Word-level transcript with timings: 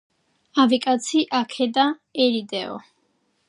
ავი 0.63 0.79
კაცი, 0.85 1.21
აქე 1.41 1.67
და 1.77 1.87
ერიდეო 2.27 2.81